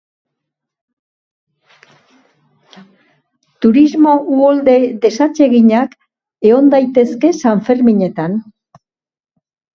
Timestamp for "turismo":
3.65-4.15